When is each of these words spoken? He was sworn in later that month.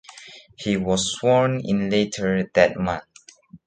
He 0.57 0.77
was 0.77 1.11
sworn 1.13 1.59
in 1.63 1.91
later 1.91 2.49
that 2.55 2.75
month. 2.75 3.03